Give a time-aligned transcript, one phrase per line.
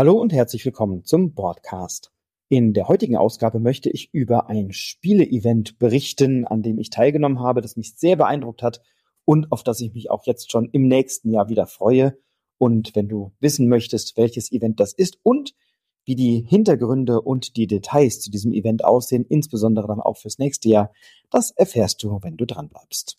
[0.00, 2.10] Hallo und herzlich willkommen zum Broadcast.
[2.48, 7.60] In der heutigen Ausgabe möchte ich über ein Spiele-Event berichten, an dem ich teilgenommen habe,
[7.60, 8.80] das mich sehr beeindruckt hat
[9.26, 12.16] und auf das ich mich auch jetzt schon im nächsten Jahr wieder freue.
[12.56, 15.52] Und wenn du wissen möchtest, welches Event das ist und
[16.06, 20.70] wie die Hintergründe und die Details zu diesem Event aussehen, insbesondere dann auch fürs nächste
[20.70, 20.92] Jahr,
[21.28, 23.18] das erfährst du, wenn du dran bleibst.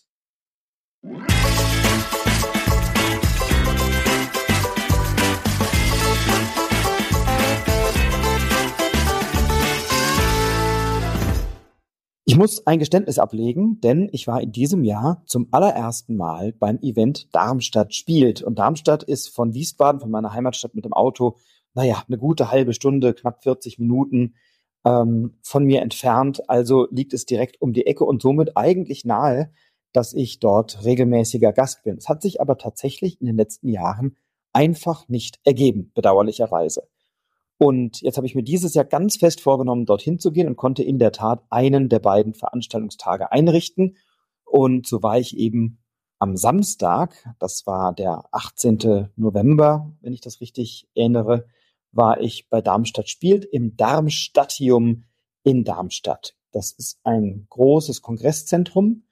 [12.32, 16.78] Ich muss ein Geständnis ablegen, denn ich war in diesem Jahr zum allerersten Mal beim
[16.78, 18.40] Event Darmstadt spielt.
[18.40, 21.36] Und Darmstadt ist von Wiesbaden, von meiner Heimatstadt mit dem Auto,
[21.74, 24.32] naja, eine gute halbe Stunde, knapp 40 Minuten
[24.86, 26.48] ähm, von mir entfernt.
[26.48, 29.52] Also liegt es direkt um die Ecke und somit eigentlich nahe,
[29.92, 31.98] dass ich dort regelmäßiger Gast bin.
[31.98, 34.16] Es hat sich aber tatsächlich in den letzten Jahren
[34.54, 36.88] einfach nicht ergeben, bedauerlicherweise.
[37.62, 40.82] Und jetzt habe ich mir dieses Jahr ganz fest vorgenommen, dorthin zu gehen und konnte
[40.82, 43.96] in der Tat einen der beiden Veranstaltungstage einrichten.
[44.44, 45.78] Und so war ich eben
[46.18, 49.10] am Samstag, das war der 18.
[49.14, 51.46] November, wenn ich das richtig erinnere,
[51.92, 55.04] war ich bei Darmstadt spielt im Darmstadtium
[55.44, 56.34] in Darmstadt.
[56.50, 59.04] Das ist ein großes Kongresszentrum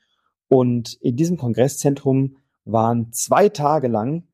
[0.48, 4.26] und in diesem Kongresszentrum waren zwei Tage lang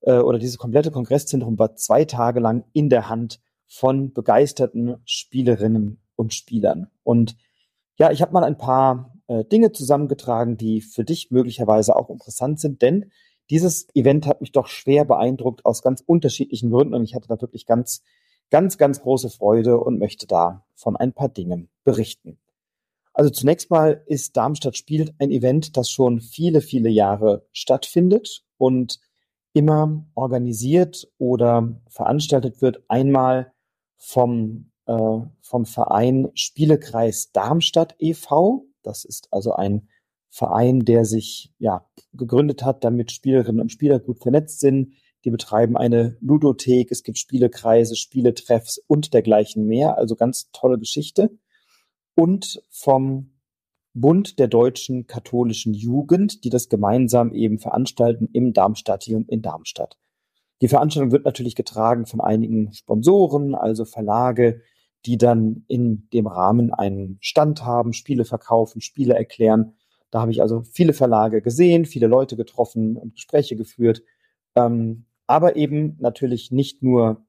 [0.00, 3.38] äh, oder dieses komplette Kongresszentrum war zwei Tage lang in der Hand
[3.72, 6.88] von begeisterten Spielerinnen und Spielern.
[7.04, 7.36] Und
[7.96, 12.60] ja, ich habe mal ein paar äh, Dinge zusammengetragen, die für dich möglicherweise auch interessant
[12.60, 13.10] sind, denn
[13.48, 17.40] dieses Event hat mich doch schwer beeindruckt aus ganz unterschiedlichen Gründen und ich hatte da
[17.40, 18.02] wirklich ganz,
[18.50, 22.38] ganz, ganz große Freude und möchte da von ein paar Dingen berichten.
[23.14, 29.00] Also zunächst mal ist Darmstadt spielt ein Event, das schon viele, viele Jahre stattfindet und
[29.54, 32.82] immer organisiert oder veranstaltet wird.
[32.88, 33.52] Einmal
[34.02, 38.66] vom, äh, vom Verein Spielekreis Darmstadt e.V.
[38.82, 39.88] Das ist also ein
[40.28, 44.94] Verein, der sich ja gegründet hat, damit Spielerinnen und Spieler gut vernetzt sind.
[45.24, 49.96] Die betreiben eine Ludothek, es gibt Spielekreise, Spieletreffs und dergleichen mehr.
[49.96, 51.30] Also ganz tolle Geschichte.
[52.16, 53.30] Und vom
[53.94, 59.96] Bund der deutschen katholischen Jugend, die das gemeinsam eben veranstalten im Darmstadtium in Darmstadt.
[60.62, 64.62] Die Veranstaltung wird natürlich getragen von einigen Sponsoren, also Verlage,
[65.04, 69.74] die dann in dem Rahmen einen Stand haben, Spiele verkaufen, Spiele erklären.
[70.12, 74.02] Da habe ich also viele Verlage gesehen, viele Leute getroffen und Gespräche geführt.
[74.54, 77.26] Ähm, aber eben natürlich nicht nur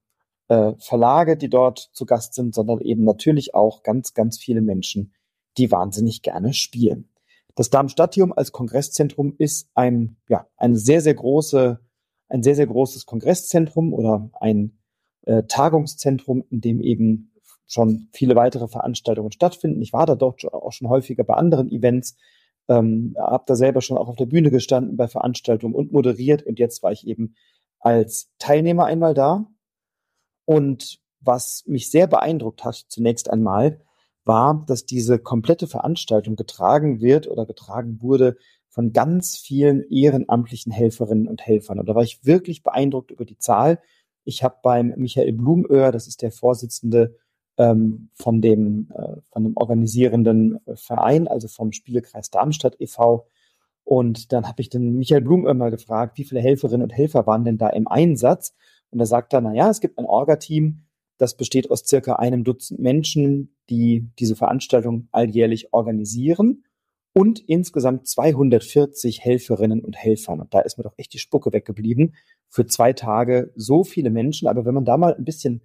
[0.49, 5.11] äh, Verlage, die dort zu Gast sind, sondern eben natürlich auch ganz, ganz viele Menschen,
[5.57, 7.09] die wahnsinnig gerne spielen.
[7.55, 11.79] Das Darmstadtium als Kongresszentrum ist ein, ja, eine sehr, sehr große
[12.33, 14.79] ein sehr, sehr großes Kongresszentrum oder ein
[15.25, 17.31] äh, Tagungszentrum, in dem eben
[17.67, 19.81] schon viele weitere Veranstaltungen stattfinden.
[19.81, 22.17] Ich war da dort auch schon häufiger bei anderen Events,
[22.67, 26.59] ähm, habe da selber schon auch auf der Bühne gestanden bei Veranstaltungen und moderiert und
[26.59, 27.35] jetzt war ich eben
[27.79, 29.45] als Teilnehmer einmal da.
[30.45, 33.79] Und was mich sehr beeindruckt hat zunächst einmal,
[34.25, 38.37] war, dass diese komplette Veranstaltung getragen wird oder getragen wurde
[38.69, 41.79] von ganz vielen ehrenamtlichen Helferinnen und Helfern.
[41.79, 43.79] Und da war ich wirklich beeindruckt über die Zahl.
[44.23, 47.15] Ich habe beim Michael Blumöhr, das ist der Vorsitzende
[47.57, 53.27] ähm, von dem äh, von dem organisierenden Verein, also vom Spielekreis Darmstadt e.V.
[53.83, 57.43] Und dann habe ich den Michael Blumöhr mal gefragt, wie viele Helferinnen und Helfer waren
[57.43, 58.55] denn da im Einsatz?
[58.89, 60.83] Und er sagt dann, na ja, es gibt ein Orga-Team,
[61.17, 66.63] das besteht aus circa einem Dutzend Menschen, die diese Veranstaltung alljährlich organisieren
[67.13, 70.41] und insgesamt 240 Helferinnen und Helfern.
[70.41, 72.15] Und da ist mir doch echt die Spucke weggeblieben.
[72.49, 74.47] Für zwei Tage so viele Menschen.
[74.47, 75.61] Aber wenn man da mal ein bisschen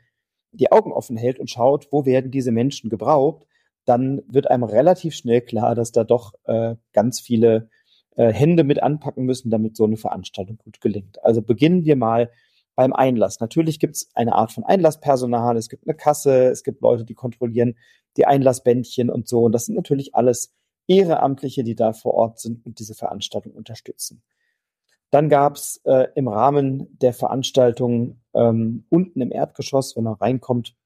[0.53, 3.47] die Augen offen hält und schaut, wo werden diese Menschen gebraucht,
[3.85, 7.71] dann wird einem relativ schnell klar, dass da doch äh, ganz viele
[8.17, 11.25] äh, Hände mit anpacken müssen, damit so eine Veranstaltung gut gelingt.
[11.25, 12.31] Also beginnen wir mal
[12.79, 13.41] beim Einlass.
[13.41, 17.15] Natürlich gibt es eine Art von Einlasspersonal, es gibt eine Kasse, es gibt Leute, die
[17.15, 17.77] kontrollieren
[18.17, 19.43] die Einlassbändchen und so.
[19.43, 20.55] Und das sind natürlich alles
[20.87, 24.23] Ehrenamtliche, die da vor Ort sind und diese Veranstaltung unterstützen.
[25.11, 30.77] Dann gab es äh, im Rahmen der Veranstaltung ähm, unten im Erdgeschoss, wenn man reinkommt,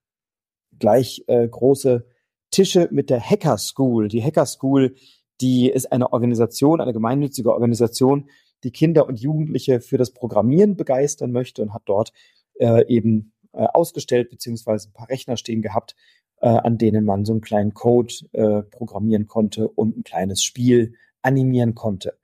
[0.78, 2.06] gleich äh, große
[2.50, 4.08] Tische mit der Hacker School.
[4.08, 4.94] Die Hacker School,
[5.42, 8.30] die ist eine Organisation, eine gemeinnützige Organisation,
[8.64, 12.12] die Kinder und Jugendliche für das Programmieren begeistern möchte und hat dort
[12.58, 15.94] äh, eben äh, ausgestellt beziehungsweise ein paar Rechner stehen gehabt,
[16.40, 20.94] äh, an denen man so einen kleinen Code äh, programmieren konnte und ein kleines Spiel
[21.22, 22.18] animieren konnte.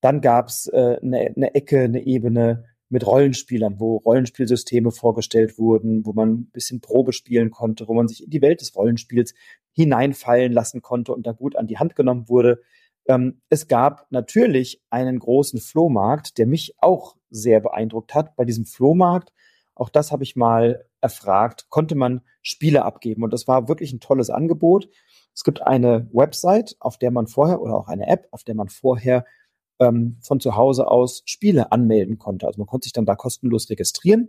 [0.00, 6.12] Dann gab's äh, eine, eine Ecke, eine Ebene mit Rollenspielern, wo Rollenspielsysteme vorgestellt wurden, wo
[6.12, 9.34] man ein bisschen Probe spielen konnte, wo man sich in die Welt des Rollenspiels
[9.72, 12.62] hineinfallen lassen konnte und da gut an die Hand genommen wurde.
[13.06, 18.36] Ähm, es gab natürlich einen großen Flohmarkt, der mich auch sehr beeindruckt hat.
[18.36, 19.32] Bei diesem Flohmarkt,
[19.74, 24.00] auch das habe ich mal erfragt, konnte man Spiele abgeben und das war wirklich ein
[24.00, 24.88] tolles Angebot.
[25.34, 28.68] Es gibt eine Website, auf der man vorher oder auch eine App, auf der man
[28.68, 29.24] vorher
[29.78, 32.46] ähm, von zu Hause aus Spiele anmelden konnte.
[32.46, 34.28] Also man konnte sich dann da kostenlos registrieren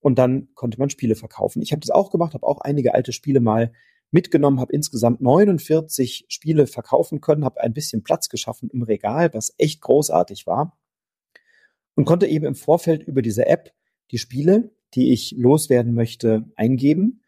[0.00, 1.62] und dann konnte man Spiele verkaufen.
[1.62, 3.72] Ich habe das auch gemacht, habe auch einige alte Spiele mal
[4.10, 9.54] mitgenommen, habe insgesamt 49 Spiele verkaufen können, habe ein bisschen Platz geschaffen im Regal, was
[9.58, 10.78] echt großartig war
[11.94, 13.72] und konnte eben im Vorfeld über diese App
[14.10, 17.22] die Spiele, die ich loswerden möchte, eingeben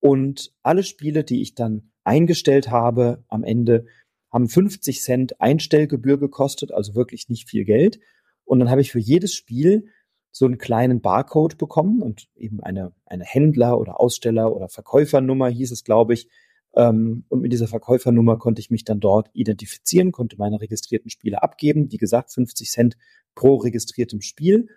[0.00, 3.86] und alle Spiele, die ich dann eingestellt habe, am Ende
[4.32, 8.00] haben 50 Cent Einstellgebühr gekostet, also wirklich nicht viel Geld.
[8.44, 9.88] Und dann habe ich für jedes Spiel
[10.32, 15.70] so einen kleinen Barcode bekommen und eben eine, eine Händler- oder Aussteller- oder Verkäufernummer hieß
[15.70, 16.28] es, glaube ich.
[16.74, 21.42] Ähm, und mit dieser Verkäufernummer konnte ich mich dann dort identifizieren, konnte meine registrierten Spiele
[21.42, 21.92] abgeben.
[21.92, 22.96] Wie gesagt, 50 Cent
[23.34, 24.68] pro registriertem Spiel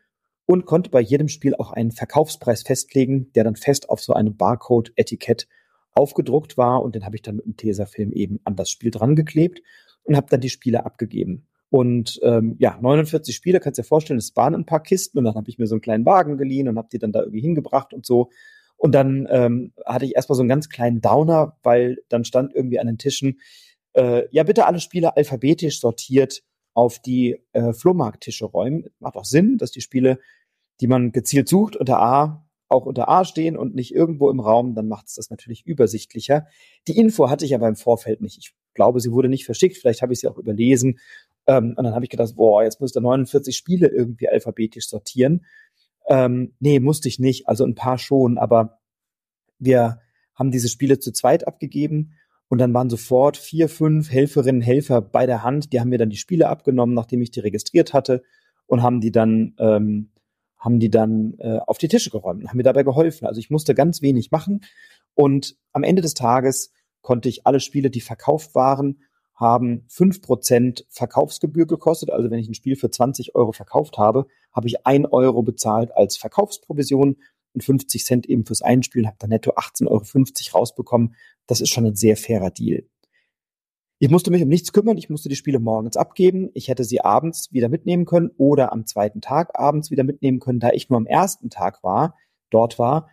[0.46, 4.36] und konnte bei jedem Spiel auch einen Verkaufspreis festlegen, der dann fest auf so einem
[4.36, 5.48] Barcode-Etikett
[5.94, 9.16] aufgedruckt war und den habe ich dann mit dem Tesafilm eben an das Spiel dran
[9.16, 9.62] geklebt
[10.04, 11.48] und habe dann die Spiele abgegeben.
[11.70, 15.36] Und ähm, ja, 49 Spiele, kannst dir vorstellen, es waren ein paar Kisten und dann
[15.36, 17.94] habe ich mir so einen kleinen Wagen geliehen und habe die dann da irgendwie hingebracht
[17.94, 18.30] und so.
[18.78, 22.80] Und dann ähm, hatte ich erstmal so einen ganz kleinen Downer, weil dann stand irgendwie
[22.80, 23.40] an den Tischen,
[23.94, 28.86] äh, ja, bitte alle Spiele alphabetisch sortiert auf die äh, Flohmarkttische räumen.
[29.00, 30.20] Macht auch Sinn, dass die Spiele,
[30.82, 34.76] die man gezielt sucht, unter A auch unter A stehen und nicht irgendwo im Raum,
[34.76, 36.48] dann macht es das natürlich übersichtlicher.
[36.88, 38.38] Die Info hatte ich aber im Vorfeld nicht.
[38.40, 41.00] Ich glaube, sie wurde nicht verschickt, vielleicht habe ich sie auch überlesen.
[41.48, 45.46] Ähm, und dann habe ich gedacht, boah, jetzt muss da 49 Spiele irgendwie alphabetisch sortieren.
[46.08, 48.80] Ähm, nee, musste ich nicht, also ein paar schon, aber
[49.58, 50.00] wir
[50.36, 52.14] haben diese Spiele zu zweit abgegeben
[52.48, 56.10] und dann waren sofort vier, fünf Helferinnen, Helfer bei der Hand, die haben mir dann
[56.10, 58.24] die Spiele abgenommen, nachdem ich die registriert hatte
[58.68, 60.12] und haben die dann ähm,
[60.58, 63.28] haben die dann äh, auf die Tische geräumt und haben mir dabei geholfen.
[63.28, 64.62] Also ich musste ganz wenig machen
[65.14, 66.72] und am Ende des Tages
[67.02, 69.02] konnte ich alle Spiele, die verkauft waren,
[69.36, 72.10] haben fünf Prozent Verkaufsgebühr gekostet.
[72.10, 75.96] Also wenn ich ein Spiel für 20 Euro verkauft habe, habe ich ein Euro bezahlt
[75.96, 77.18] als Verkaufsprovision
[77.54, 79.88] und 50 Cent eben fürs Einspielen, habe dann netto 18,50
[80.50, 81.16] Euro rausbekommen.
[81.48, 82.86] Das ist schon ein sehr fairer Deal.
[83.98, 86.50] Ich musste mich um nichts kümmern, ich musste die Spiele morgens abgeben.
[86.54, 90.60] Ich hätte sie abends wieder mitnehmen können oder am zweiten Tag abends wieder mitnehmen können.
[90.60, 92.16] Da ich nur am ersten Tag war,
[92.50, 93.10] dort war,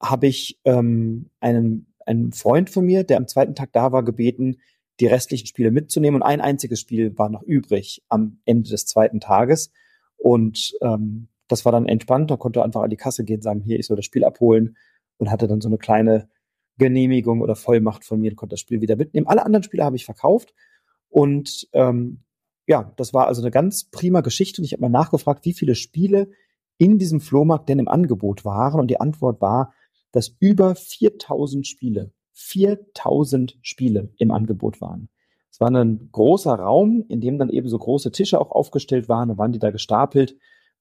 [0.00, 4.58] habe ich ähm, einen, einen Freund von mir, der am zweiten Tag da war, gebeten,
[5.00, 6.20] die restlichen Spiele mitzunehmen.
[6.20, 9.72] Und ein einziges Spiel war noch übrig am Ende des zweiten Tages.
[10.16, 12.30] Und ähm, das war dann entspannt.
[12.30, 14.76] Da konnte einfach an die Kasse gehen, sagen, hier, ich soll das Spiel abholen
[15.18, 16.28] und hatte dann so eine kleine
[16.78, 19.26] Genehmigung oder Vollmacht von mir und konnte das Spiel wieder mitnehmen.
[19.26, 20.54] Alle anderen Spiele habe ich verkauft
[21.08, 22.22] und ähm,
[22.66, 25.74] ja, das war also eine ganz prima Geschichte und ich habe mal nachgefragt, wie viele
[25.74, 26.30] Spiele
[26.78, 29.74] in diesem Flohmarkt denn im Angebot waren und die Antwort war,
[30.12, 35.08] dass über 4000 Spiele, 4000 Spiele im Angebot waren.
[35.50, 39.30] Es war ein großer Raum, in dem dann eben so große Tische auch aufgestellt waren
[39.30, 40.36] und waren die da gestapelt.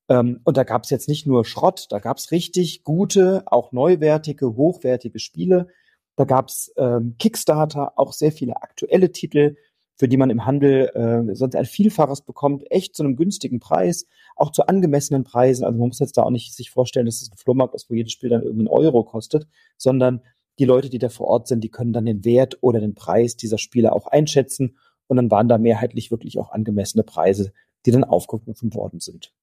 [0.07, 3.71] Ähm, und da gab es jetzt nicht nur Schrott, da gab es richtig gute, auch
[3.71, 5.67] neuwertige, hochwertige Spiele,
[6.15, 9.55] da gab es ähm, Kickstarter, auch sehr viele aktuelle Titel,
[9.95, 14.05] für die man im Handel äh, sonst ein Vielfaches bekommt, echt zu einem günstigen Preis,
[14.35, 15.65] auch zu angemessenen Preisen.
[15.65, 17.93] Also man muss jetzt da auch nicht sich vorstellen, dass es ein Flohmarkt ist, wo
[17.93, 19.47] jedes Spiel dann irgendwie einen Euro kostet,
[19.77, 20.21] sondern
[20.59, 23.37] die Leute, die da vor Ort sind, die können dann den Wert oder den Preis
[23.37, 24.77] dieser Spiele auch einschätzen.
[25.07, 27.53] Und dann waren da mehrheitlich wirklich auch angemessene Preise,
[27.85, 29.33] die dann aufgerufen worden sind.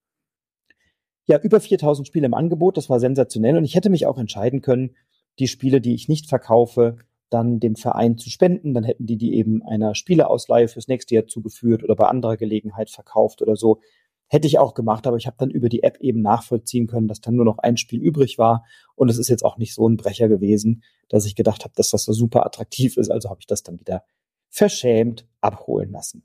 [1.24, 3.56] Ja, über 4000 Spiele im Angebot, das war sensationell.
[3.56, 4.94] Und ich hätte mich auch entscheiden können,
[5.38, 6.98] die Spiele, die ich nicht verkaufe,
[7.30, 8.74] dann dem Verein zu spenden.
[8.74, 12.90] Dann hätten die die eben einer Spieleausleihe fürs nächste Jahr zugeführt oder bei anderer Gelegenheit
[12.90, 13.80] verkauft oder so.
[14.28, 17.20] Hätte ich auch gemacht, aber ich habe dann über die App eben nachvollziehen können, dass
[17.20, 18.64] dann nur noch ein Spiel übrig war.
[18.94, 21.90] Und es ist jetzt auch nicht so ein Brecher gewesen, dass ich gedacht habe, dass
[21.90, 23.10] das so super attraktiv ist.
[23.10, 24.02] Also habe ich das dann wieder
[24.48, 26.24] verschämt abholen lassen.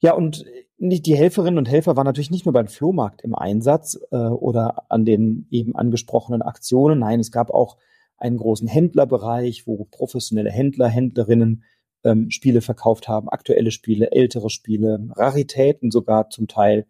[0.00, 0.44] Ja, und
[0.78, 5.04] die Helferinnen und Helfer waren natürlich nicht nur beim Flohmarkt im Einsatz äh, oder an
[5.04, 7.00] den eben angesprochenen Aktionen.
[7.00, 7.76] Nein, es gab auch
[8.16, 11.64] einen großen Händlerbereich, wo professionelle Händler, Händlerinnen
[12.04, 16.86] ähm, Spiele verkauft haben, aktuelle Spiele, ältere Spiele, Raritäten sogar zum Teil.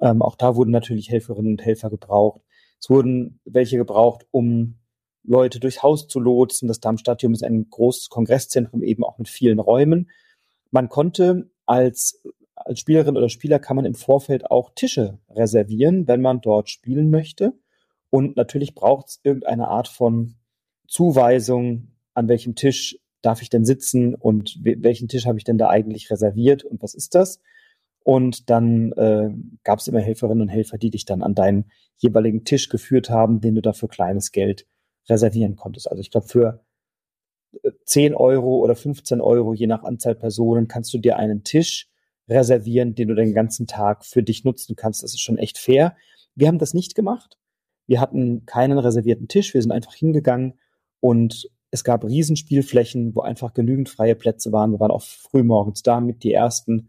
[0.00, 2.42] Ähm, auch da wurden natürlich Helferinnen und Helfer gebraucht.
[2.80, 4.76] Es wurden welche gebraucht, um
[5.22, 6.68] Leute durchs Haus zu lotsen.
[6.68, 10.10] Das Darmstadium ist ein großes Kongresszentrum, eben auch mit vielen Räumen.
[10.70, 12.22] Man konnte als
[12.56, 17.10] als Spielerin oder Spieler kann man im Vorfeld auch Tische reservieren, wenn man dort spielen
[17.10, 17.52] möchte.
[18.10, 20.36] Und natürlich braucht es irgendeine Art von
[20.86, 25.68] Zuweisung, an welchem Tisch darf ich denn sitzen und welchen Tisch habe ich denn da
[25.68, 27.40] eigentlich reserviert und was ist das?
[28.04, 29.30] Und dann äh,
[29.62, 33.40] gab es immer Helferinnen und Helfer, die dich dann an deinen jeweiligen Tisch geführt haben,
[33.40, 34.66] den du da für kleines Geld
[35.08, 35.90] reservieren konntest.
[35.90, 36.64] Also ich glaube, für
[37.86, 41.88] 10 äh, Euro oder 15 Euro, je nach Anzahl Personen, kannst du dir einen Tisch
[42.28, 45.02] reservieren, den du den ganzen Tag für dich nutzen kannst.
[45.02, 45.96] Das ist schon echt fair.
[46.34, 47.38] Wir haben das nicht gemacht.
[47.86, 49.54] Wir hatten keinen reservierten Tisch.
[49.54, 50.54] Wir sind einfach hingegangen
[51.00, 54.70] und es gab Riesenspielflächen, wo einfach genügend freie Plätze waren.
[54.70, 56.88] Wir waren auch früh morgens da mit die ersten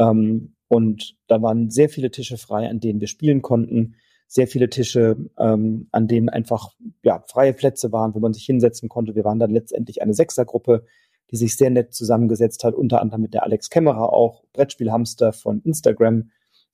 [0.00, 3.94] ähm, und da waren sehr viele Tische frei, an denen wir spielen konnten.
[4.26, 6.74] Sehr viele Tische, ähm, an denen einfach
[7.04, 9.14] ja, freie Plätze waren, wo man sich hinsetzen konnte.
[9.14, 10.84] Wir waren dann letztendlich eine Sechsergruppe,
[11.30, 15.60] die sich sehr nett zusammengesetzt hat, unter anderem mit der Alex Kämmerer auch, Brettspielhamster von
[15.60, 16.30] Instagram,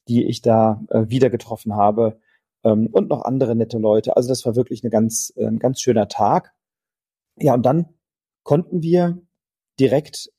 [0.09, 2.21] die ich da äh, wieder getroffen habe
[2.65, 4.17] ähm, und noch andere nette Leute.
[4.17, 6.55] Also das war wirklich eine ganz, äh, ein ganz schöner Tag.
[7.41, 7.87] Ja, und dann
[8.43, 9.23] konnten wir
[9.79, 10.31] direkt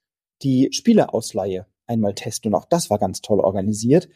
[0.44, 2.54] die Spieleausleihe einmal testen.
[2.54, 4.08] Und auch das war ganz toll organisiert.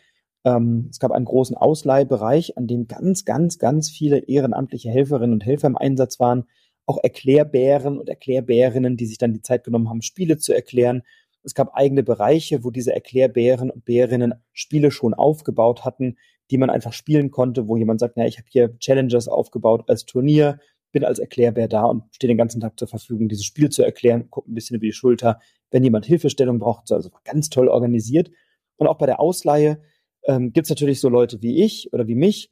[0.43, 5.45] Ähm, es gab einen großen Ausleihbereich, an dem ganz, ganz, ganz viele ehrenamtliche Helferinnen und
[5.45, 6.45] Helfer im Einsatz waren.
[6.85, 11.01] Auch Erklärbären und Erklärbärinnen, die sich dann die Zeit genommen haben, Spiele zu erklären.
[11.43, 16.17] Es gab eigene Bereiche, wo diese Erklärbären und Bärinnen Spiele schon aufgebaut hatten,
[16.51, 20.05] die man einfach spielen konnte, wo jemand sagt, na, ich habe hier Challengers aufgebaut als
[20.05, 20.59] Turnier,
[20.95, 24.29] bin als Erklärbär da und stehe den ganzen Tag zur Verfügung, dieses Spiel zu erklären,
[24.29, 28.31] gucke ein bisschen über die Schulter, wenn jemand Hilfestellung braucht, also ganz toll organisiert.
[28.77, 29.81] Und auch bei der Ausleihe
[30.23, 32.49] ähm, gibt es natürlich so Leute wie ich oder wie mich,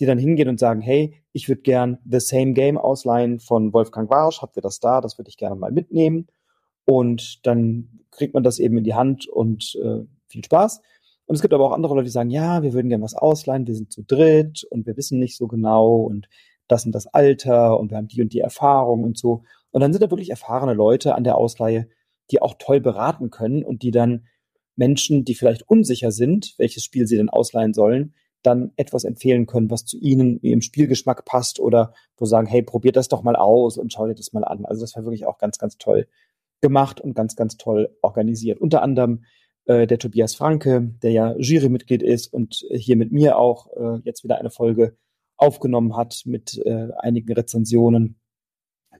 [0.00, 4.10] die dann hingehen und sagen, hey, ich würde gern The Same Game ausleihen von Wolfgang
[4.10, 6.26] Warsch, habt ihr das da, das würde ich gerne mal mitnehmen.
[6.86, 10.80] Und dann kriegt man das eben in die Hand und äh, viel Spaß.
[11.26, 13.68] Und es gibt aber auch andere Leute, die sagen, ja, wir würden gerne was ausleihen,
[13.68, 16.28] wir sind zu dritt und wir wissen nicht so genau und
[16.68, 19.42] das und das Alter und wir haben die und die Erfahrung und so.
[19.70, 21.88] Und dann sind da wirklich erfahrene Leute an der Ausleihe,
[22.30, 24.26] die auch toll beraten können und die dann
[24.76, 29.70] Menschen, die vielleicht unsicher sind, welches Spiel sie denn ausleihen sollen, dann etwas empfehlen können,
[29.70, 33.78] was zu ihnen, ihrem Spielgeschmack passt oder wo sagen, hey, probiert das doch mal aus
[33.78, 34.64] und schau dir das mal an.
[34.64, 36.06] Also das war wirklich auch ganz, ganz toll
[36.60, 38.60] gemacht und ganz, ganz toll organisiert.
[38.60, 39.24] Unter anderem
[39.66, 44.24] äh, der Tobias Franke, der ja Jurymitglied ist und hier mit mir auch äh, jetzt
[44.24, 44.96] wieder eine Folge
[45.44, 48.16] aufgenommen hat mit äh, einigen Rezensionen.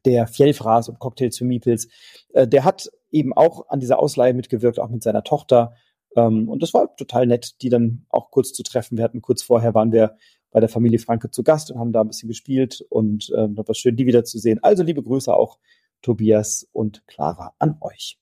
[0.04, 1.88] Der Fjellfraß und Cocktails für Meeples,
[2.34, 5.74] äh, der hat eben auch an dieser Ausleihe mitgewirkt, auch mit seiner Tochter.
[6.14, 8.98] Ähm, und das war total nett, die dann auch kurz zu treffen.
[8.98, 10.16] Wir hatten kurz vorher waren wir
[10.50, 13.66] bei der Familie Franke zu Gast und haben da ein bisschen gespielt und äh, das
[13.66, 14.62] war schön, die wiederzusehen.
[14.62, 15.58] Also liebe Grüße auch
[16.00, 18.20] Tobias und Clara an euch.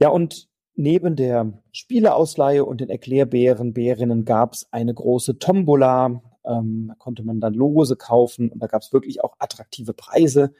[0.00, 6.20] Ja, und neben der Spieleausleihe und den Erklärbären, Bärinnen gab es eine große Tombola.
[6.44, 10.52] Ähm, da konnte man dann Lose kaufen und da gab es wirklich auch attraktive Preise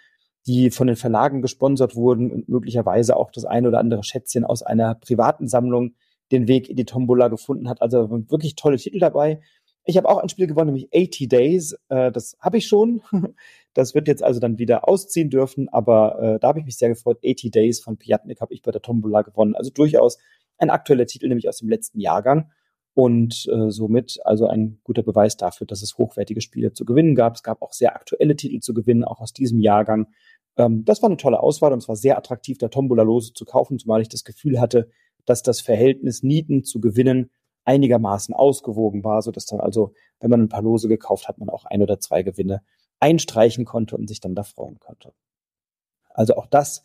[0.46, 4.62] die von den Verlagen gesponsert wurden und möglicherweise auch das eine oder andere Schätzchen aus
[4.62, 5.94] einer privaten Sammlung
[6.32, 7.82] den Weg in die Tombola gefunden hat.
[7.82, 9.40] Also wirklich tolle Titel dabei.
[9.84, 11.76] Ich habe auch ein Spiel gewonnen, nämlich 80 Days.
[11.88, 13.02] Äh, das habe ich schon.
[13.74, 16.90] Das wird jetzt also dann wieder ausziehen dürfen, aber äh, da habe ich mich sehr
[16.90, 17.20] gefreut.
[17.24, 19.54] 80 Days von Piatnik habe ich bei der Tombola gewonnen.
[19.54, 20.18] Also durchaus
[20.58, 22.50] ein aktueller Titel, nämlich aus dem letzten Jahrgang.
[22.94, 27.36] Und äh, somit also ein guter Beweis dafür, dass es hochwertige Spiele zu gewinnen gab.
[27.36, 30.08] Es gab auch sehr aktuelle Titel zu gewinnen, auch aus diesem Jahrgang.
[30.56, 33.78] Ähm, das war eine tolle Auswahl und es war sehr attraktiv, da Tombola-Lose zu kaufen,
[33.78, 34.90] zumal ich das Gefühl hatte,
[35.24, 37.30] dass das Verhältnis Nieten zu Gewinnen
[37.64, 41.48] einigermaßen ausgewogen war, so dass dann also, wenn man ein paar Lose gekauft hat, man
[41.48, 42.62] auch ein oder zwei Gewinne
[43.00, 45.12] einstreichen konnte und sich dann da freuen konnte.
[46.10, 46.82] Also auch das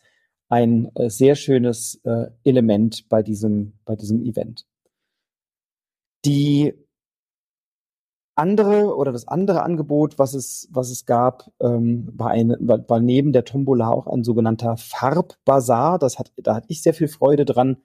[0.48, 4.66] ein äh, sehr schönes äh, Element bei diesem, bei diesem Event.
[6.24, 6.74] Die
[8.38, 13.00] andere oder das andere Angebot, was es, was es gab, ähm, war, eine, war, war
[13.00, 15.98] neben der Tombola auch ein sogenannter Farbbazar.
[15.98, 17.78] Das hat, da hatte ich sehr viel Freude dran.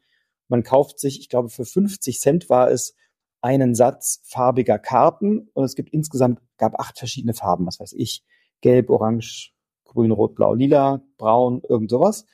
[0.50, 2.96] Man kauft sich, ich glaube, für 50 Cent war es
[3.42, 8.24] einen Satz farbiger Karten und es gibt insgesamt, gab acht verschiedene Farben, was weiß ich,
[8.62, 9.52] gelb, orange,
[9.86, 12.25] grün, rot, blau, lila, braun, irgend sowas.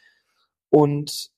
[0.70, 1.32] Und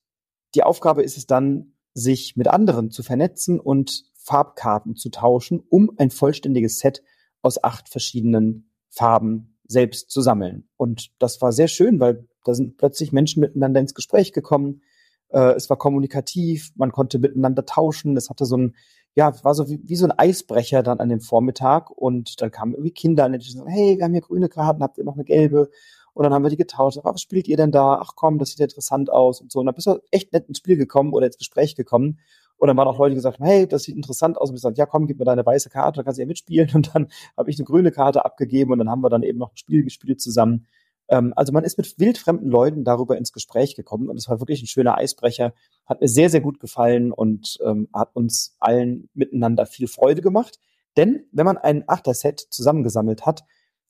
[0.56, 5.92] die Aufgabe ist es dann, sich mit anderen zu vernetzen und Farbkarten zu tauschen, um
[5.98, 7.04] ein vollständiges Set
[7.42, 10.68] aus acht verschiedenen Farben selbst zu sammeln.
[10.78, 14.82] Und das war sehr schön, weil da sind plötzlich Menschen miteinander ins Gespräch gekommen.
[15.30, 18.18] Äh, es war kommunikativ, man konnte miteinander tauschen.
[18.18, 18.76] Es hatte so ein,
[19.16, 21.90] ja, war so wie, wie so ein Eisbrecher dann an dem Vormittag.
[21.90, 24.98] Und dann kamen irgendwie Kinder an, die sagen, hey, wir haben hier grüne Karten, habt
[24.98, 25.70] ihr noch eine gelbe?
[26.14, 27.00] Und dann haben wir die getauscht.
[27.04, 28.00] Was spielt ihr denn da?
[28.02, 29.60] Ach komm, das sieht ja interessant aus und so.
[29.60, 32.20] Und dann bist du echt nett ins Spiel gekommen oder ins Gespräch gekommen.
[32.62, 34.50] Und dann waren auch Leute, gesagt hey, das sieht interessant aus.
[34.50, 36.70] Und gesagt, ja, komm, gib mir deine weiße Karte, dann kannst du ja mitspielen.
[36.76, 39.50] Und dann habe ich eine grüne Karte abgegeben und dann haben wir dann eben noch
[39.50, 40.68] ein Spiel gespielt zusammen.
[41.10, 44.62] Ähm, also man ist mit wildfremden Leuten darüber ins Gespräch gekommen und es war wirklich
[44.62, 45.56] ein schöner Eisbrecher.
[45.88, 50.60] Hat mir sehr, sehr gut gefallen und ähm, hat uns allen miteinander viel Freude gemacht.
[50.98, 53.44] Denn wenn man ein Achterset zusammengesammelt hat,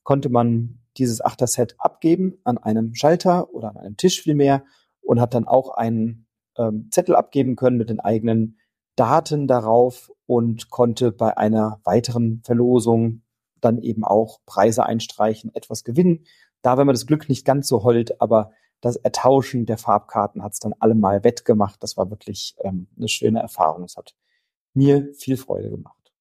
[0.04, 4.64] konnte man dieses Achterset abgeben an einem Schalter oder an einem Tisch vielmehr
[5.02, 6.26] und hat dann auch einen
[6.58, 8.58] ähm, Zettel abgeben können mit den eigenen
[8.96, 13.24] Daten darauf und konnte bei einer weiteren Verlosung
[13.60, 16.26] dann eben auch Preise einstreichen, etwas gewinnen.
[16.62, 20.54] Da wenn man das Glück nicht ganz so hold, aber das Ertauschen der Farbkarten hat
[20.54, 21.82] es dann allemal wettgemacht.
[21.84, 23.84] Das war wirklich ähm, eine schöne Erfahrung.
[23.84, 24.16] Es hat
[24.74, 26.12] mir viel Freude gemacht.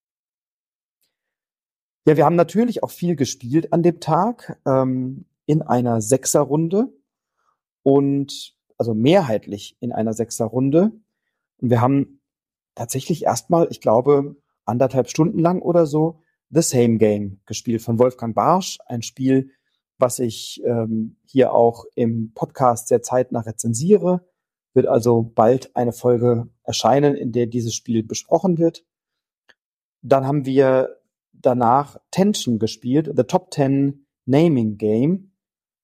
[2.07, 6.93] Ja, wir haben natürlich auch viel gespielt an dem Tag ähm, in einer Sechserrunde
[7.83, 10.93] und also mehrheitlich in einer Sechserrunde.
[11.59, 12.20] Und wir haben
[12.75, 18.35] tatsächlich erstmal, ich glaube, anderthalb Stunden lang oder so The Same Game gespielt von Wolfgang
[18.35, 18.79] Barsch.
[18.87, 19.51] Ein Spiel,
[19.99, 24.27] was ich ähm, hier auch im Podcast sehr zeitnah rezensiere.
[24.73, 28.85] Wird also bald eine Folge erscheinen, in der dieses Spiel besprochen wird.
[30.03, 31.01] Dann haben wir
[31.33, 35.33] danach Tension gespielt, The Top Ten Naming Game,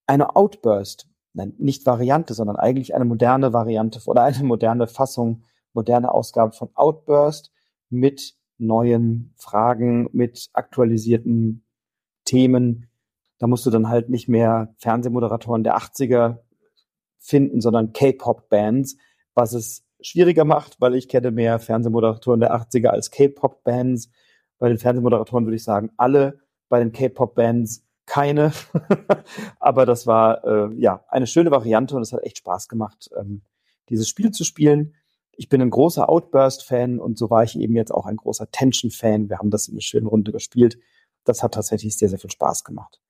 [0.06, 5.44] eine Outburst, nicht Variante, sondern eigentlich eine moderne Variante oder eine moderne Fassung,
[5.76, 7.52] moderne Ausgabe von Outburst
[7.88, 11.64] mit neuen Fragen, mit aktualisierten
[12.24, 12.88] Themen.
[13.38, 16.38] Da musst du dann halt nicht mehr Fernsehmoderatoren der 80er
[17.18, 18.96] finden, sondern K-Pop-Bands,
[19.34, 24.10] was es schwieriger macht, weil ich kenne mehr Fernsehmoderatoren der 80er als K-Pop-Bands
[24.58, 28.52] bei den Fernsehmoderatoren würde ich sagen, alle, bei den K-Pop-Bands keine.
[29.58, 33.42] Aber das war äh, ja eine schöne Variante und es hat echt Spaß gemacht, ähm,
[33.88, 34.94] dieses Spiel zu spielen.
[35.36, 39.28] Ich bin ein großer Outburst-Fan und so war ich eben jetzt auch ein großer Tension-Fan.
[39.28, 40.78] Wir haben das in einer schönen Runde gespielt.
[41.24, 43.00] Das hat tatsächlich sehr, sehr viel Spaß gemacht.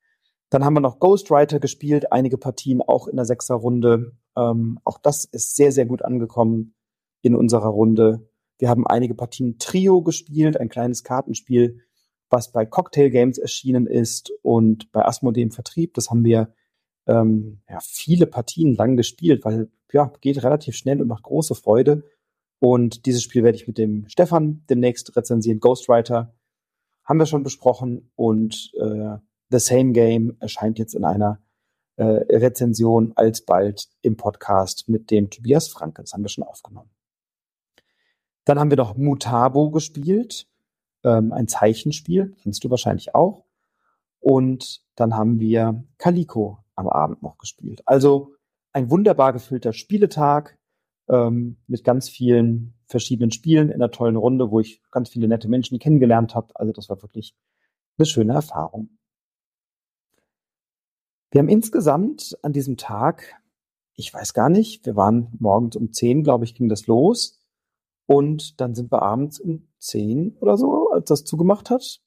[0.49, 4.13] Dann haben wir noch Ghostwriter gespielt, einige Partien auch in der Sechser-Runde.
[4.35, 6.75] Ähm, auch das ist sehr, sehr gut angekommen
[7.21, 8.29] in unserer Runde.
[8.57, 11.81] Wir haben einige Partien Trio gespielt, ein kleines Kartenspiel,
[12.29, 15.93] was bei Cocktail Games erschienen ist und bei Asmodee im Vertrieb.
[15.93, 16.53] Das haben wir
[17.07, 22.03] ähm, ja, viele Partien lang gespielt, weil ja, geht relativ schnell und macht große Freude.
[22.59, 25.59] Und dieses Spiel werde ich mit dem Stefan demnächst rezensieren.
[25.59, 26.33] Ghostwriter
[27.03, 29.17] haben wir schon besprochen und äh,
[29.49, 31.39] The Same Game erscheint jetzt in einer
[31.95, 36.01] äh, Rezension alsbald im Podcast mit dem Tobias Franke.
[36.01, 36.89] Das haben wir schon aufgenommen.
[38.45, 40.47] Dann haben wir noch Mutabo gespielt,
[41.03, 43.45] ähm, ein Zeichenspiel, kennst du wahrscheinlich auch.
[44.19, 47.81] Und dann haben wir Calico am Abend noch gespielt.
[47.85, 48.33] Also
[48.73, 50.56] ein wunderbar gefüllter Spieletag
[51.09, 55.49] ähm, mit ganz vielen verschiedenen Spielen in einer tollen Runde, wo ich ganz viele nette
[55.49, 56.55] Menschen kennengelernt habe.
[56.55, 57.35] Also das war wirklich
[57.97, 58.97] eine schöne Erfahrung.
[61.31, 63.35] Wir haben insgesamt an diesem Tag,
[63.95, 67.41] ich weiß gar nicht, wir waren morgens um zehn, glaube ich, ging das los.
[68.05, 72.01] Und dann sind wir abends um zehn oder so, als das zugemacht hat.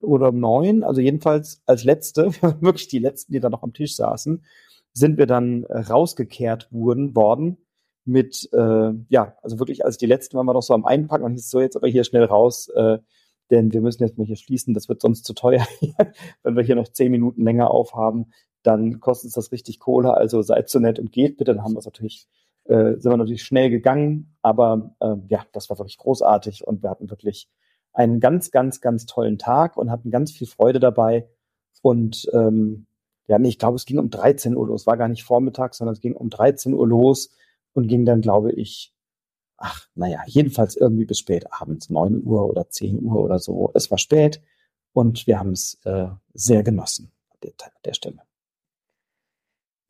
[0.00, 2.26] Oder um neun, also jedenfalls als letzte,
[2.60, 4.44] wirklich die letzten, die da noch am Tisch saßen,
[4.92, 7.58] sind wir dann rausgekehrt wurden, worden
[8.08, 11.32] mit, äh, ja, also wirklich als die letzten waren wir noch so am Einpacken und
[11.32, 12.98] hieß so jetzt aber hier schnell raus, äh,
[13.50, 15.66] denn wir müssen jetzt mal hier schließen, das wird sonst zu teuer.
[16.42, 20.42] Wenn wir hier noch zehn Minuten länger aufhaben, dann kostet es das richtig Kohle, also
[20.42, 22.28] seid so nett und geht bitte, dann haben wir es natürlich
[22.68, 26.90] äh, sind wir natürlich schnell gegangen, aber äh, ja, das war wirklich großartig und wir
[26.90, 27.48] hatten wirklich
[27.94, 31.28] einen ganz, ganz, ganz tollen Tag und hatten ganz viel Freude dabei.
[31.82, 32.86] Und ähm,
[33.26, 34.86] ja, nee, ich glaube, es ging um 13 Uhr los.
[34.86, 37.30] War gar nicht Vormittag, sondern es ging um 13 Uhr los
[37.74, 38.94] und ging dann, glaube ich,
[39.58, 43.70] ach, naja, jedenfalls irgendwie bis spät abends, 9 Uhr oder 10 Uhr oder so.
[43.74, 44.40] Es war spät
[44.92, 47.52] und wir haben es äh, sehr genossen an der,
[47.84, 48.22] der Stelle.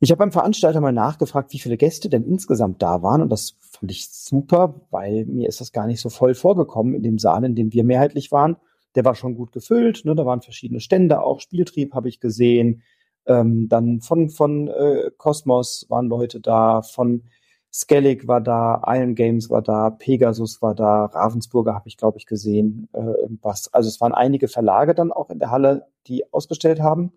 [0.01, 3.57] Ich habe beim Veranstalter mal nachgefragt, wie viele Gäste denn insgesamt da waren und das
[3.59, 7.43] fand ich super, weil mir ist das gar nicht so voll vorgekommen in dem Saal,
[7.43, 8.55] in dem wir mehrheitlich waren.
[8.95, 10.15] Der war schon gut gefüllt, ne?
[10.15, 12.81] da waren verschiedene Stände, auch Spieltrieb habe ich gesehen.
[13.25, 17.23] Ähm, dann von von äh, Cosmos waren Leute da, von
[17.71, 22.25] Skellig war da, Iron Games war da, Pegasus war da, Ravensburger habe ich glaube ich
[22.25, 23.71] gesehen, äh, was.
[23.73, 27.13] Also es waren einige Verlage dann auch in der Halle, die ausgestellt haben.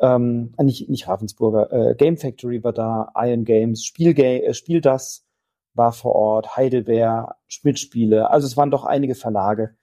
[0.00, 5.24] Ähm, nicht, nicht Ravensburger, äh, Game Factory war da, Iron Games, Spielgame, äh, Spiel das
[5.72, 9.74] war vor Ort, Heidelberg, Schmidt-Spiele, also es waren doch einige Verlage,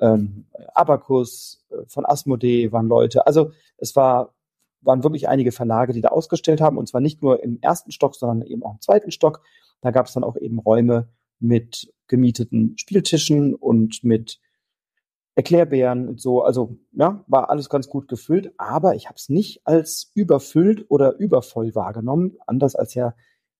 [0.00, 4.34] ähm, Abacus, äh, von Asmodee waren Leute, also es war,
[4.82, 8.14] waren wirklich einige Verlage, die da ausgestellt haben und zwar nicht nur im ersten Stock,
[8.14, 9.42] sondern eben auch im zweiten Stock.
[9.80, 11.08] Da gab es dann auch eben Räume,
[11.42, 14.38] mit gemieteten Spieltischen und mit
[15.34, 16.42] Erklärbären und so.
[16.42, 21.18] Also ja, war alles ganz gut gefüllt, aber ich habe es nicht als überfüllt oder
[21.18, 22.36] übervoll wahrgenommen.
[22.46, 23.14] Anders als ja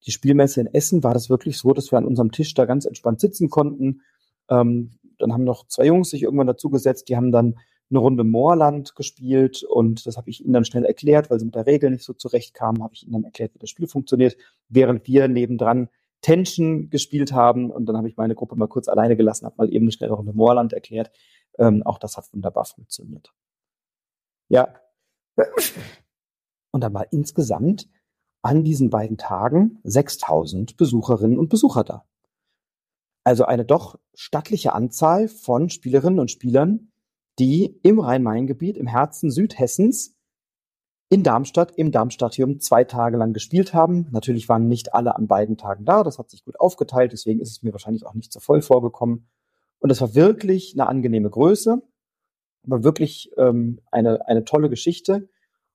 [0.06, 2.84] die Spielmesse in Essen war das wirklich so, dass wir an unserem Tisch da ganz
[2.84, 4.02] entspannt sitzen konnten.
[4.48, 7.58] Ähm, dann haben noch zwei Jungs sich irgendwann dazugesetzt, die haben dann
[7.92, 11.54] eine Runde Moorland gespielt und das habe ich ihnen dann schnell erklärt, weil sie mit
[11.54, 14.36] der Regel nicht so zurechtkamen, habe ich ihnen dann erklärt, wie das Spiel funktioniert,
[14.68, 15.88] während wir nebendran
[16.22, 19.72] Tension gespielt haben und dann habe ich meine Gruppe mal kurz alleine gelassen, habe mal
[19.72, 21.10] eben eine schnelle Runde Moorland erklärt.
[21.58, 23.32] Ähm, auch das hat wunderbar funktioniert.
[24.48, 24.74] Ja.
[26.70, 27.88] Und dann war insgesamt
[28.42, 32.06] an diesen beiden Tagen 6000 Besucherinnen und Besucher da.
[33.24, 36.91] Also eine doch stattliche Anzahl von Spielerinnen und Spielern,
[37.38, 40.16] die im Rhein-Main-Gebiet, im Herzen Südhessens,
[41.08, 44.08] in Darmstadt, im Darmstadtium zwei Tage lang gespielt haben.
[44.12, 47.50] Natürlich waren nicht alle an beiden Tagen da, das hat sich gut aufgeteilt, deswegen ist
[47.50, 49.28] es mir wahrscheinlich auch nicht so voll vorgekommen.
[49.78, 51.82] Und das war wirklich eine angenehme Größe,
[52.62, 55.28] war wirklich ähm, eine, eine tolle Geschichte.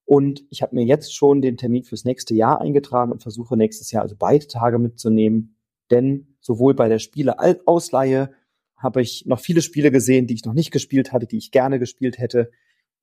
[0.06, 3.91] Und ich habe mir jetzt schon den Termin fürs nächste Jahr eingetragen und versuche nächstes
[3.91, 5.58] Jahr also beide Tage mitzunehmen.
[5.91, 8.32] Denn sowohl bei der Spieleausleihe
[8.78, 11.80] habe ich noch viele Spiele gesehen, die ich noch nicht gespielt hatte, die ich gerne
[11.80, 12.52] gespielt hätte.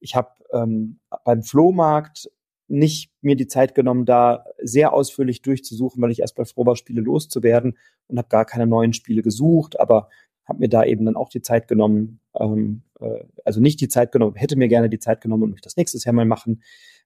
[0.00, 2.30] Ich habe ähm, beim Flohmarkt
[2.68, 7.02] nicht mir die Zeit genommen, da sehr ausführlich durchzusuchen, weil ich erst bei Frober Spiele
[7.02, 10.08] loszuwerden und habe gar keine neuen Spiele gesucht, aber
[10.46, 14.12] habe mir da eben dann auch die Zeit genommen, ähm, äh, also nicht die Zeit
[14.12, 16.62] genommen, hätte mir gerne die Zeit genommen und mich das nächstes Jahr mal machen.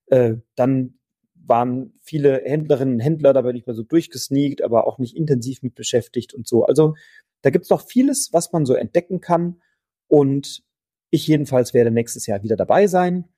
[0.06, 0.97] Äh, dann
[1.48, 5.62] waren viele Händlerinnen und Händler, da bin ich mal so durchgesneakt, aber auch nicht intensiv
[5.62, 6.64] mit beschäftigt und so.
[6.64, 6.94] Also
[7.42, 9.60] da gibt's noch vieles, was man so entdecken kann.
[10.08, 10.62] Und
[11.10, 13.28] ich jedenfalls werde nächstes Jahr wieder dabei sein.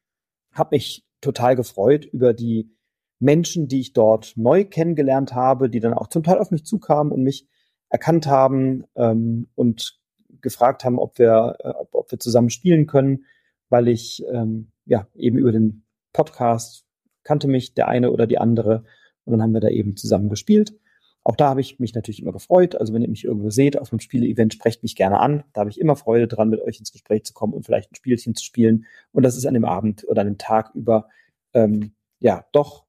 [0.53, 2.75] Hab mich total gefreut über die
[3.21, 7.13] Menschen, die ich dort neu kennengelernt habe, die dann auch zum Teil auf mich zukamen
[7.13, 7.47] und mich
[7.91, 10.01] erkannt haben ähm, und
[10.41, 13.27] gefragt haben, ob wir, äh, ob, ob wir zusammen spielen können,
[13.69, 16.87] weil ich ähm, ja eben über den Podcast
[17.31, 18.83] kannte mich der eine oder die andere
[19.25, 20.75] und dann haben wir da eben zusammen gespielt.
[21.23, 22.75] Auch da habe ich mich natürlich immer gefreut.
[22.75, 25.45] Also wenn ihr mich irgendwo seht auf einem Spiele-Event, sprecht mich gerne an.
[25.53, 27.95] Da habe ich immer Freude dran, mit euch ins Gespräch zu kommen und vielleicht ein
[27.95, 28.85] Spielchen zu spielen.
[29.13, 31.09] Und das ist an dem Abend oder an dem Tag über
[31.55, 32.85] ähm, ja doch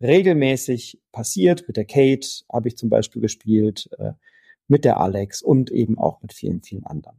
[0.00, 1.66] regelmäßig passiert.
[1.66, 4.12] Mit der Kate habe ich zum Beispiel gespielt, äh,
[4.68, 7.16] mit der Alex und eben auch mit vielen, vielen anderen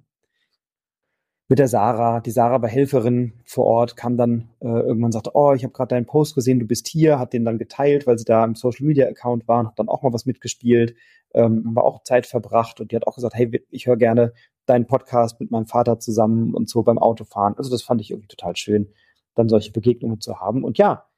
[1.51, 2.21] mit der Sarah.
[2.21, 5.89] Die Sarah war Helferin vor Ort, kam dann äh, irgendwann sagte, oh, ich habe gerade
[5.89, 8.85] deinen Post gesehen, du bist hier, hat den dann geteilt, weil sie da im Social
[8.85, 10.95] Media Account waren, hat dann auch mal was mitgespielt,
[11.33, 14.31] ähm, haben wir auch Zeit verbracht und die hat auch gesagt, hey, ich höre gerne
[14.65, 17.57] deinen Podcast mit meinem Vater zusammen und so beim Autofahren.
[17.57, 18.87] Also das fand ich irgendwie total schön,
[19.35, 20.63] dann solche Begegnungen zu haben.
[20.63, 21.09] Und ja,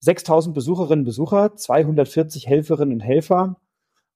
[0.00, 3.60] 6000 Besucherinnen und Besucher, 240 Helferinnen und Helfer,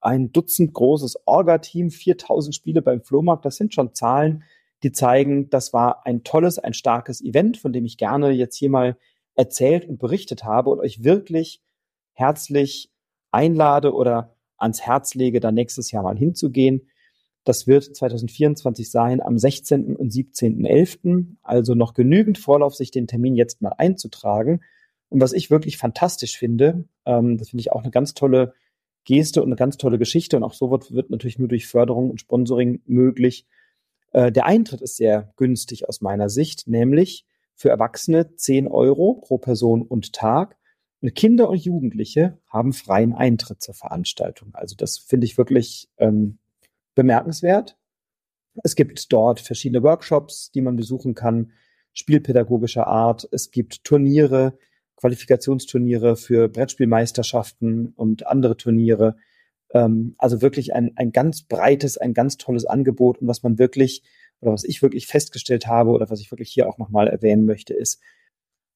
[0.01, 4.43] ein Dutzend großes Orga-Team, 4000 Spiele beim Flohmarkt, das sind schon Zahlen,
[4.83, 8.71] die zeigen, das war ein tolles, ein starkes Event, von dem ich gerne jetzt hier
[8.71, 8.97] mal
[9.35, 11.63] erzählt und berichtet habe und euch wirklich
[12.13, 12.91] herzlich
[13.31, 16.89] einlade oder ans Herz lege, da nächstes Jahr mal hinzugehen.
[17.45, 19.97] Das wird 2024 sein am 16.
[19.97, 21.37] und 17.11.
[21.43, 24.61] Also noch genügend Vorlauf, sich den Termin jetzt mal einzutragen.
[25.09, 28.55] Und was ich wirklich fantastisch finde, ähm, das finde ich auch eine ganz tolle
[29.05, 30.37] Geste und eine ganz tolle Geschichte.
[30.37, 33.47] Und auch so wird, wird natürlich nur durch Förderung und Sponsoring möglich,
[34.13, 39.39] äh, der Eintritt ist sehr günstig aus meiner Sicht, nämlich für Erwachsene 10 Euro pro
[39.39, 40.57] Person und Tag.
[41.15, 44.51] Kinder und Jugendliche haben freien Eintritt zur Veranstaltung.
[44.55, 46.39] Also das finde ich wirklich ähm,
[46.95, 47.77] bemerkenswert.
[48.63, 51.53] Es gibt dort verschiedene Workshops, die man besuchen kann,
[51.93, 53.29] spielpädagogischer Art.
[53.33, 54.59] Es gibt Turniere,
[54.97, 59.17] Qualifikationsturniere für Brettspielmeisterschaften und andere Turniere.
[59.73, 63.19] Ähm, also wirklich ein, ein ganz breites, ein ganz tolles Angebot.
[63.19, 64.03] Und was man wirklich
[64.41, 67.75] oder was ich wirklich festgestellt habe oder was ich wirklich hier auch nochmal erwähnen möchte,
[67.75, 68.01] ist,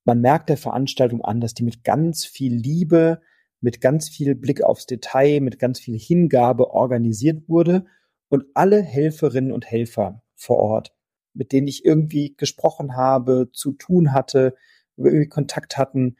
[0.04, 3.20] man merkt der Veranstaltung an, dass die mit ganz viel Liebe,
[3.60, 7.86] mit ganz viel Blick aufs Detail, mit ganz viel Hingabe organisiert wurde.
[8.28, 10.94] Und alle Helferinnen und Helfer vor Ort,
[11.34, 14.54] mit denen ich irgendwie gesprochen habe, zu tun hatte,
[14.96, 16.16] irgendwie Kontakt hatten,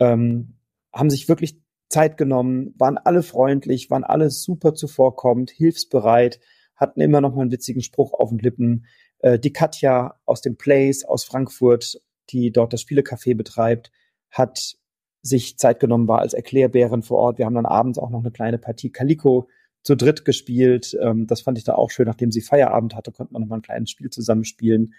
[0.00, 0.56] ähm,
[0.92, 6.40] haben sich wirklich Zeit genommen, waren alle freundlich, waren alle super zuvorkommend, hilfsbereit,
[6.76, 8.86] hatten immer noch mal einen witzigen Spruch auf den Lippen.
[9.20, 13.90] Äh, die Katja aus dem Place aus Frankfurt, die dort das Spielecafé betreibt,
[14.30, 14.76] hat
[15.22, 17.38] sich Zeit genommen, war als Erklärbärin vor Ort.
[17.38, 19.48] Wir haben dann abends auch noch eine kleine Partie Calico
[19.82, 20.96] zu dritt gespielt.
[21.00, 22.06] Ähm, das fand ich da auch schön.
[22.06, 24.94] Nachdem sie Feierabend hatte, konnte man noch mal ein kleines Spiel zusammenspielen.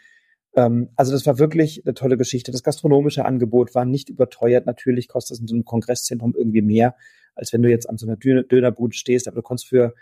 [0.55, 2.51] Ähm, also das war wirklich eine tolle Geschichte.
[2.51, 4.65] Das gastronomische Angebot war nicht überteuert.
[4.65, 6.95] Natürlich kostet es in so einem Kongresszentrum irgendwie mehr,
[7.35, 9.27] als wenn du jetzt an so einer Dönerbude stehst.
[9.27, 9.93] Aber du konntest für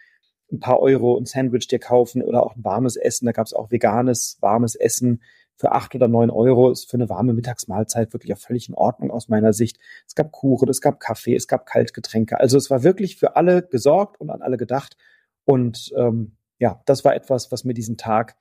[0.51, 3.25] ein paar Euro ein Sandwich dir kaufen oder auch ein warmes Essen.
[3.25, 5.21] Da gab es auch veganes, warmes Essen
[5.55, 6.71] für acht oder neun Euro.
[6.71, 9.77] Ist für eine warme Mittagsmahlzeit wirklich auch völlig in Ordnung aus meiner Sicht.
[10.07, 12.39] Es gab Kuchen, es gab Kaffee, es gab Kaltgetränke.
[12.39, 14.95] Also es war wirklich für alle gesorgt und an alle gedacht.
[15.43, 18.35] Und ähm, ja, das war etwas, was mir diesen Tag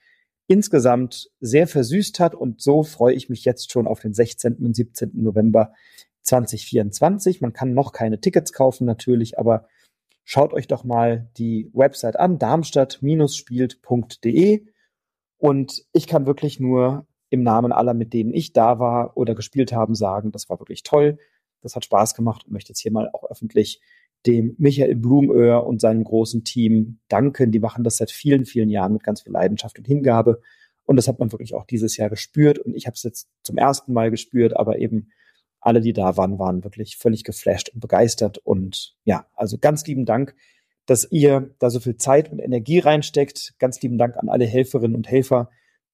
[0.47, 2.35] insgesamt sehr versüßt hat.
[2.35, 4.57] Und so freue ich mich jetzt schon auf den 16.
[4.57, 5.11] und 17.
[5.15, 5.73] November
[6.23, 7.41] 2024.
[7.41, 9.69] Man kann noch keine Tickets kaufen natürlich, aber
[10.25, 14.67] schaut euch doch mal die Website an, darmstadt-spielt.de.
[15.39, 19.73] Und ich kann wirklich nur im Namen aller, mit denen ich da war oder gespielt
[19.73, 21.19] haben, sagen, das war wirklich toll.
[21.61, 23.81] Das hat Spaß gemacht und möchte jetzt hier mal auch öffentlich
[24.27, 27.53] dem Michael Blumöhr und seinem großen Team danken.
[27.53, 30.41] Die machen das seit vielen, vielen Jahren mit ganz viel Leidenschaft und Hingabe.
[30.85, 32.59] Und das hat man wirklich auch dieses Jahr gespürt.
[32.59, 35.11] Und ich habe es jetzt zum ersten Mal gespürt, aber eben
[35.61, 38.39] alle, die da waren, waren wirklich völlig geflasht und begeistert.
[38.39, 40.35] Und ja, also ganz lieben Dank,
[40.87, 43.55] dass ihr da so viel Zeit und Energie reinsteckt.
[43.59, 45.51] Ganz lieben Dank an alle Helferinnen und Helfer,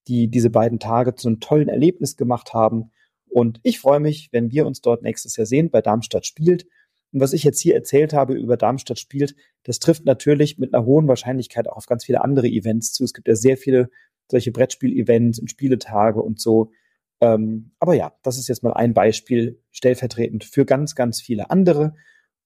[0.09, 2.91] die diese beiden Tage zu einem tollen Erlebnis gemacht haben.
[3.31, 6.67] Und ich freue mich, wenn wir uns dort nächstes Jahr sehen bei Darmstadt spielt.
[7.13, 10.85] Und was ich jetzt hier erzählt habe über Darmstadt spielt, das trifft natürlich mit einer
[10.85, 13.05] hohen Wahrscheinlichkeit auch auf ganz viele andere Events zu.
[13.05, 13.91] Es gibt ja sehr viele
[14.29, 16.73] solche Brettspiel-Events und Spieletage und so.
[17.21, 21.95] Ähm, aber ja, das ist jetzt mal ein Beispiel stellvertretend für ganz, ganz viele andere.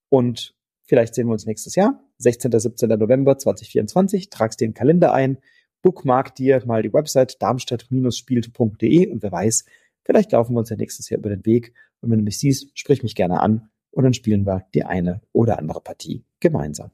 [0.09, 2.51] Und vielleicht sehen wir uns nächstes Jahr, 16.
[2.59, 2.89] 17.
[2.89, 4.29] November 2024.
[4.29, 5.37] Tragst den Kalender ein,
[5.81, 9.65] bookmark dir mal die Website darmstadt-spielt.de und wer weiß,
[10.03, 11.73] vielleicht laufen wir uns ja nächstes Jahr über den Weg.
[12.01, 15.21] Und wenn du mich siehst, sprich mich gerne an und dann spielen wir die eine
[15.31, 16.91] oder andere Partie gemeinsam.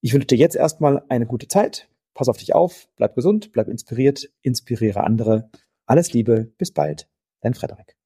[0.00, 1.88] Ich wünsche dir jetzt erstmal eine gute Zeit.
[2.14, 5.50] Pass auf dich auf, bleib gesund, bleib inspiriert, inspiriere andere
[5.90, 7.08] alles Liebe, bis bald,
[7.40, 7.99] dein Frederik.